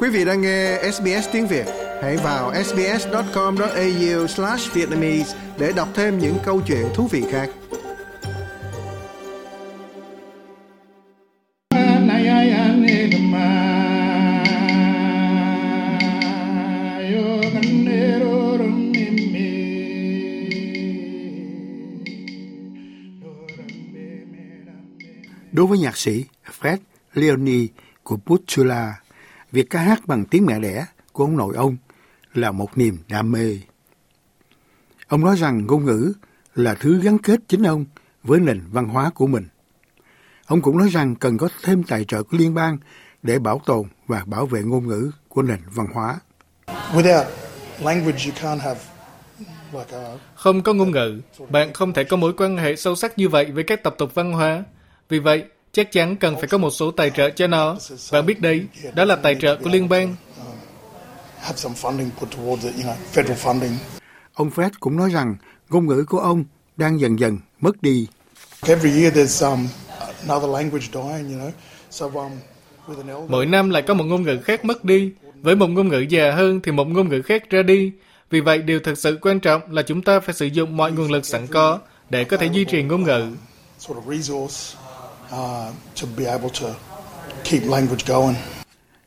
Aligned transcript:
Quý 0.00 0.08
vị 0.08 0.24
đang 0.24 0.40
nghe 0.40 0.78
SBS 0.92 1.28
tiếng 1.32 1.46
Việt, 1.46 1.66
hãy 2.02 2.16
vào 2.16 2.52
sbs.com.au/vietnamese 2.64 5.36
để 5.58 5.72
đọc 5.76 5.88
thêm 5.94 6.18
những 6.18 6.36
câu 6.44 6.60
chuyện 6.66 6.86
thú 6.94 7.06
vị 7.06 7.24
khác. 7.30 7.50
Đối 25.52 25.66
với 25.66 25.78
nhạc 25.78 25.96
sĩ 25.96 26.24
Fred 26.60 26.78
Leone 27.14 27.66
của 28.02 28.18
Butchula, 28.26 28.94
việc 29.52 29.70
ca 29.70 29.80
hát 29.80 30.06
bằng 30.06 30.24
tiếng 30.24 30.46
mẹ 30.46 30.58
đẻ 30.58 30.86
của 31.12 31.24
ông 31.24 31.36
nội 31.36 31.56
ông 31.56 31.76
là 32.34 32.52
một 32.52 32.78
niềm 32.78 32.98
đam 33.08 33.32
mê. 33.32 33.58
Ông 35.08 35.20
nói 35.20 35.36
rằng 35.36 35.66
ngôn 35.66 35.84
ngữ 35.84 36.12
là 36.54 36.74
thứ 36.74 37.00
gắn 37.02 37.18
kết 37.18 37.40
chính 37.48 37.62
ông 37.62 37.84
với 38.22 38.40
nền 38.40 38.62
văn 38.70 38.88
hóa 38.88 39.10
của 39.10 39.26
mình. 39.26 39.48
Ông 40.46 40.62
cũng 40.62 40.78
nói 40.78 40.88
rằng 40.88 41.14
cần 41.14 41.38
có 41.38 41.48
thêm 41.62 41.82
tài 41.82 42.04
trợ 42.04 42.22
của 42.22 42.36
liên 42.36 42.54
bang 42.54 42.78
để 43.22 43.38
bảo 43.38 43.60
tồn 43.66 43.86
và 44.06 44.24
bảo 44.26 44.46
vệ 44.46 44.62
ngôn 44.62 44.86
ngữ 44.86 45.10
của 45.28 45.42
nền 45.42 45.58
văn 45.74 45.86
hóa. 45.94 46.20
Không 50.34 50.62
có 50.62 50.72
ngôn 50.72 50.90
ngữ, 50.90 51.20
bạn 51.48 51.72
không 51.72 51.92
thể 51.92 52.04
có 52.04 52.16
mối 52.16 52.32
quan 52.36 52.56
hệ 52.56 52.76
sâu 52.76 52.96
sắc 52.96 53.18
như 53.18 53.28
vậy 53.28 53.52
với 53.52 53.64
các 53.64 53.82
tập 53.82 53.94
tục 53.98 54.14
văn 54.14 54.32
hóa. 54.32 54.64
Vì 55.08 55.18
vậy, 55.18 55.44
chắc 55.78 55.92
chắn 55.92 56.16
cần 56.16 56.36
phải 56.36 56.48
có 56.48 56.58
một 56.58 56.70
số 56.70 56.90
tài 56.90 57.10
trợ 57.10 57.30
cho 57.30 57.46
nó. 57.46 57.76
Bạn 58.12 58.26
biết 58.26 58.40
đấy, 58.40 58.66
đó 58.94 59.04
là 59.04 59.16
tài 59.16 59.36
trợ 59.40 59.56
của 59.56 59.70
liên 59.70 59.88
bang. 59.88 60.16
Ông 64.34 64.50
Fred 64.54 64.70
cũng 64.80 64.96
nói 64.96 65.10
rằng 65.10 65.36
ngôn 65.68 65.86
ngữ 65.86 66.04
của 66.08 66.18
ông 66.18 66.44
đang 66.76 67.00
dần 67.00 67.18
dần 67.18 67.38
mất 67.60 67.82
đi. 67.82 68.06
Mỗi 73.28 73.46
năm 73.46 73.70
lại 73.70 73.82
có 73.82 73.94
một 73.94 74.04
ngôn 74.04 74.22
ngữ 74.22 74.38
khác 74.44 74.64
mất 74.64 74.84
đi. 74.84 75.12
Với 75.34 75.56
một 75.56 75.66
ngôn 75.66 75.88
ngữ 75.88 76.00
già 76.00 76.32
hơn 76.32 76.60
thì 76.60 76.72
một 76.72 76.88
ngôn 76.88 77.08
ngữ 77.08 77.22
khác 77.22 77.50
ra 77.50 77.62
đi. 77.62 77.92
Vì 78.30 78.40
vậy, 78.40 78.58
điều 78.58 78.80
thực 78.80 78.98
sự 78.98 79.18
quan 79.22 79.40
trọng 79.40 79.72
là 79.72 79.82
chúng 79.82 80.02
ta 80.02 80.20
phải 80.20 80.34
sử 80.34 80.46
dụng 80.46 80.76
mọi 80.76 80.92
nguồn 80.92 81.12
lực 81.12 81.26
sẵn 81.26 81.46
có 81.46 81.78
để 82.10 82.24
có 82.24 82.36
thể 82.36 82.46
duy 82.46 82.64
trì 82.64 82.82
ngôn 82.82 83.02
ngữ. 83.02 83.26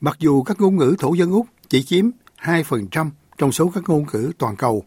Mặc 0.00 0.16
dù 0.18 0.42
các 0.42 0.60
ngôn 0.60 0.76
ngữ 0.76 0.94
thổ 0.98 1.14
dân 1.14 1.30
Úc 1.30 1.46
chỉ 1.68 1.82
chiếm 1.82 2.10
2% 2.38 3.10
trong 3.38 3.52
số 3.52 3.70
các 3.74 3.84
ngôn 3.88 4.04
ngữ 4.12 4.32
toàn 4.38 4.56
cầu, 4.56 4.84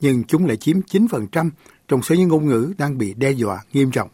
nhưng 0.00 0.24
chúng 0.24 0.46
lại 0.46 0.56
chiếm 0.56 0.80
9% 0.80 1.50
trong 1.88 2.02
số 2.02 2.14
những 2.14 2.28
ngôn 2.28 2.46
ngữ 2.46 2.72
đang 2.78 2.98
bị 2.98 3.14
đe 3.14 3.30
dọa 3.30 3.62
nghiêm 3.72 3.90
trọng. 3.90 4.08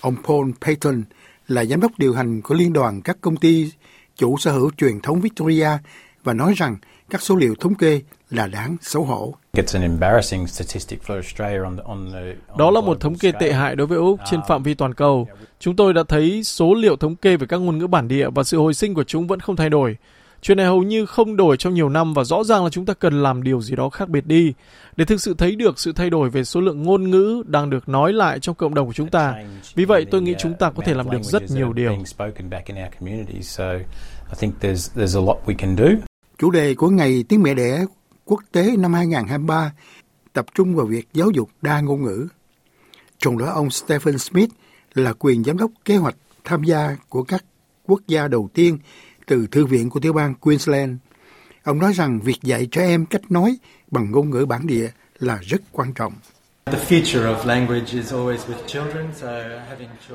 Ông 0.00 0.16
Paul 0.22 0.50
Payton 0.60 1.02
là 1.48 1.64
giám 1.64 1.80
đốc 1.80 1.92
điều 1.98 2.14
hành 2.14 2.42
của 2.42 2.54
Liên 2.54 2.72
đoàn 2.72 3.02
các 3.02 3.16
công 3.20 3.36
ty 3.36 3.72
chủ 4.16 4.36
sở 4.38 4.52
hữu 4.52 4.70
truyền 4.76 5.00
thống 5.00 5.20
Victoria 5.20 5.68
và 6.28 6.34
nói 6.34 6.54
rằng 6.56 6.76
các 7.10 7.22
số 7.22 7.36
liệu 7.36 7.54
thống 7.60 7.74
kê 7.74 8.00
là 8.30 8.46
đáng 8.46 8.76
xấu 8.80 9.04
hổ. 9.04 9.34
Đó 12.58 12.70
là 12.70 12.80
một 12.80 13.00
thống 13.00 13.14
kê 13.14 13.32
tệ 13.32 13.52
hại 13.52 13.76
đối 13.76 13.86
với 13.86 13.98
Úc 13.98 14.20
trên 14.30 14.40
phạm 14.48 14.62
vi 14.62 14.74
toàn 14.74 14.94
cầu. 14.94 15.28
Chúng 15.60 15.76
tôi 15.76 15.94
đã 15.94 16.02
thấy 16.08 16.44
số 16.44 16.74
liệu 16.74 16.96
thống 16.96 17.16
kê 17.16 17.36
về 17.36 17.46
các 17.46 17.56
ngôn 17.56 17.78
ngữ 17.78 17.86
bản 17.86 18.08
địa 18.08 18.30
và 18.34 18.42
sự 18.42 18.58
hồi 18.58 18.74
sinh 18.74 18.94
của 18.94 19.04
chúng 19.04 19.26
vẫn 19.26 19.40
không 19.40 19.56
thay 19.56 19.70
đổi. 19.70 19.96
Chuyện 20.42 20.56
này 20.56 20.66
hầu 20.66 20.82
như 20.82 21.06
không 21.06 21.36
đổi 21.36 21.56
trong 21.56 21.74
nhiều 21.74 21.88
năm 21.88 22.14
và 22.14 22.24
rõ 22.24 22.44
ràng 22.44 22.64
là 22.64 22.70
chúng 22.70 22.86
ta 22.86 22.94
cần 22.94 23.22
làm 23.22 23.42
điều 23.42 23.60
gì 23.60 23.76
đó 23.76 23.88
khác 23.88 24.08
biệt 24.08 24.26
đi 24.26 24.52
để 24.96 25.04
thực 25.04 25.20
sự 25.20 25.34
thấy 25.38 25.56
được 25.56 25.78
sự 25.78 25.92
thay 25.92 26.10
đổi 26.10 26.30
về 26.30 26.44
số 26.44 26.60
lượng 26.60 26.82
ngôn 26.82 27.10
ngữ 27.10 27.42
đang 27.46 27.70
được 27.70 27.88
nói 27.88 28.12
lại 28.12 28.40
trong 28.40 28.54
cộng 28.54 28.74
đồng 28.74 28.86
của 28.86 28.92
chúng 28.92 29.08
ta. 29.08 29.34
Vì 29.74 29.84
vậy, 29.84 30.06
tôi 30.10 30.22
nghĩ 30.22 30.34
chúng 30.38 30.54
ta 30.54 30.70
có 30.70 30.82
thể 30.86 30.94
làm 30.94 31.10
được 31.10 31.22
rất 31.22 31.42
nhiều 31.50 31.72
điều. 31.72 31.96
Chủ 36.38 36.50
đề 36.50 36.74
của 36.74 36.90
Ngày 36.90 37.24
Tiếng 37.28 37.42
Mẹ 37.42 37.54
Đẻ 37.54 37.84
Quốc 38.24 38.40
tế 38.52 38.76
năm 38.76 38.94
2023 38.94 39.72
tập 40.32 40.46
trung 40.54 40.74
vào 40.74 40.86
việc 40.86 41.08
giáo 41.12 41.30
dục 41.30 41.50
đa 41.62 41.80
ngôn 41.80 42.02
ngữ. 42.02 42.28
Trong 43.18 43.38
đó 43.38 43.46
ông 43.46 43.70
Stephen 43.70 44.18
Smith 44.18 44.50
là 44.94 45.12
quyền 45.18 45.44
giám 45.44 45.58
đốc 45.58 45.70
kế 45.84 45.96
hoạch 45.96 46.16
tham 46.44 46.62
gia 46.62 46.96
của 47.08 47.22
các 47.22 47.44
quốc 47.86 48.00
gia 48.06 48.28
đầu 48.28 48.50
tiên 48.54 48.78
từ 49.26 49.46
Thư 49.46 49.66
viện 49.66 49.90
của 49.90 50.00
tiểu 50.00 50.12
bang 50.12 50.34
Queensland. 50.34 50.96
Ông 51.62 51.78
nói 51.78 51.92
rằng 51.92 52.20
việc 52.20 52.38
dạy 52.42 52.68
cho 52.70 52.82
em 52.82 53.06
cách 53.06 53.30
nói 53.30 53.56
bằng 53.90 54.10
ngôn 54.10 54.30
ngữ 54.30 54.46
bản 54.46 54.66
địa 54.66 54.90
là 55.18 55.38
rất 55.42 55.62
quan 55.72 55.92
trọng. 55.94 56.12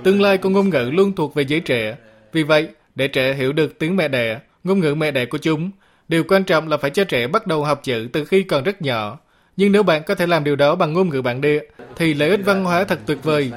Tương 0.03 0.21
lai 0.21 0.37
của 0.37 0.49
ngôn 0.49 0.69
ngữ 0.69 0.89
luôn 0.93 1.15
thuộc 1.15 1.35
về 1.35 1.43
giới 1.47 1.59
trẻ. 1.59 1.97
Vì 2.33 2.43
vậy, 2.43 2.69
để 2.95 3.07
trẻ 3.07 3.33
hiểu 3.33 3.53
được 3.53 3.79
tiếng 3.79 3.95
mẹ 3.95 4.07
đẻ, 4.07 4.39
ngôn 4.63 4.79
ngữ 4.79 4.95
mẹ 4.95 5.11
đẻ 5.11 5.25
của 5.25 5.37
chúng, 5.37 5.71
điều 6.07 6.23
quan 6.23 6.43
trọng 6.43 6.67
là 6.67 6.77
phải 6.77 6.91
cho 6.91 7.03
trẻ 7.03 7.27
bắt 7.27 7.47
đầu 7.47 7.63
học 7.63 7.79
chữ 7.83 8.07
từ 8.13 8.25
khi 8.25 8.43
còn 8.43 8.63
rất 8.63 8.81
nhỏ. 8.81 9.19
Nhưng 9.57 9.71
nếu 9.71 9.83
bạn 9.83 10.03
có 10.07 10.15
thể 10.15 10.27
làm 10.27 10.43
điều 10.43 10.55
đó 10.55 10.75
bằng 10.75 10.93
ngôn 10.93 11.09
ngữ 11.09 11.21
bản 11.21 11.41
địa, 11.41 11.59
thì 11.95 12.13
lợi 12.13 12.29
ích 12.29 12.39
văn 12.45 12.65
hóa 12.65 12.83
thật 12.83 12.99
tuyệt 13.05 13.23
vời. 13.23 13.51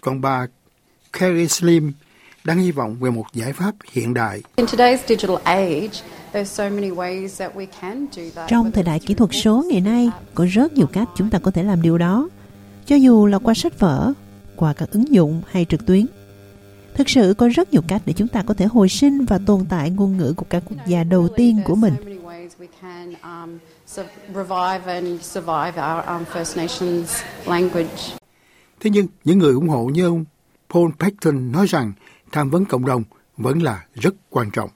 Còn 0.00 0.20
bà 0.20 0.46
Carrie 1.12 1.46
Slim 1.46 1.92
đang 2.44 2.58
hy 2.58 2.72
vọng 2.72 2.96
về 3.00 3.10
một 3.10 3.24
giải 3.32 3.52
pháp 3.52 3.72
hiện 3.92 4.14
đại. 4.14 4.42
Trong 8.48 8.72
thời 8.72 8.84
đại 8.84 8.98
kỹ 8.98 9.14
thuật 9.14 9.30
số 9.32 9.64
ngày 9.70 9.80
nay, 9.80 10.10
có 10.34 10.46
rất 10.50 10.72
nhiều 10.72 10.86
cách 10.86 11.08
chúng 11.16 11.30
ta 11.30 11.38
có 11.38 11.50
thể 11.50 11.62
làm 11.62 11.82
điều 11.82 11.98
đó. 11.98 12.28
Cho 12.86 12.96
dù 12.96 13.26
là 13.26 13.38
qua 13.38 13.54
sách 13.54 13.80
vở, 13.80 14.12
qua 14.56 14.72
các 14.72 14.90
ứng 14.90 15.12
dụng 15.12 15.42
hay 15.50 15.64
trực 15.64 15.86
tuyến. 15.86 16.06
Thực 16.98 17.08
sự 17.08 17.34
có 17.38 17.48
rất 17.48 17.72
nhiều 17.72 17.82
cách 17.88 18.02
để 18.06 18.12
chúng 18.12 18.28
ta 18.28 18.42
có 18.42 18.54
thể 18.54 18.66
hồi 18.66 18.88
sinh 18.88 19.24
và 19.24 19.38
tồn 19.46 19.64
tại 19.68 19.90
ngôn 19.90 20.16
ngữ 20.16 20.32
của 20.36 20.46
các 20.50 20.62
quốc 20.66 20.86
gia 20.86 21.04
đầu 21.04 21.28
tiên 21.36 21.60
của 21.64 21.74
mình. 21.74 21.94
Thế 28.80 28.90
nhưng, 28.90 29.06
những 29.24 29.38
người 29.38 29.52
ủng 29.52 29.68
hộ 29.68 29.84
như 29.84 30.06
ông 30.06 30.24
Paul 30.74 30.90
Pecton 30.98 31.52
nói 31.52 31.66
rằng 31.66 31.92
tham 32.32 32.50
vấn 32.50 32.64
cộng 32.64 32.86
đồng 32.86 33.04
vẫn 33.36 33.62
là 33.62 33.84
rất 33.94 34.14
quan 34.30 34.50
trọng. 34.50 34.70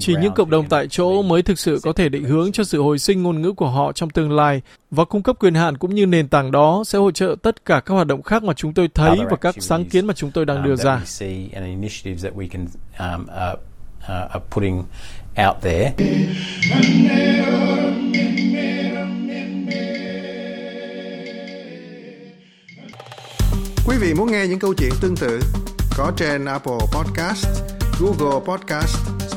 Chỉ 0.00 0.14
những 0.20 0.32
cộng 0.34 0.50
đồng 0.50 0.68
tại 0.68 0.88
chỗ 0.88 1.22
mới 1.22 1.42
thực 1.42 1.58
sự 1.58 1.80
có 1.82 1.92
thể 1.92 2.08
định 2.08 2.24
hướng 2.24 2.52
cho 2.52 2.64
sự 2.64 2.82
hồi 2.82 2.98
sinh 2.98 3.22
ngôn 3.22 3.42
ngữ 3.42 3.52
của 3.52 3.68
họ 3.68 3.92
trong 3.92 4.10
tương 4.10 4.32
lai 4.32 4.62
và 4.90 5.04
cung 5.04 5.22
cấp 5.22 5.36
quyền 5.40 5.54
hạn 5.54 5.76
cũng 5.76 5.94
như 5.94 6.06
nền 6.06 6.28
tảng 6.28 6.50
đó 6.50 6.82
sẽ 6.86 6.98
hỗ 6.98 7.10
trợ 7.10 7.36
tất 7.42 7.64
cả 7.64 7.80
các 7.80 7.94
hoạt 7.94 8.06
động 8.06 8.22
khác 8.22 8.42
mà 8.42 8.52
chúng 8.52 8.74
tôi 8.74 8.88
thấy 8.94 9.18
và 9.30 9.36
các 9.36 9.54
sáng 9.58 9.84
kiến 9.84 10.06
mà 10.06 10.14
chúng 10.14 10.30
tôi 10.30 10.46
đang 10.46 10.62
đưa 10.62 10.76
ra. 10.76 11.02
Quý 23.86 23.96
vị 24.00 24.14
muốn 24.14 24.32
nghe 24.32 24.46
những 24.46 24.58
câu 24.58 24.74
chuyện 24.74 24.90
tương 25.00 25.16
tự 25.16 25.40
có 25.96 26.12
trên 26.16 26.44
Apple 26.44 26.78
Podcast, 26.92 27.46
Google 28.00 28.40
Podcast, 28.46 29.19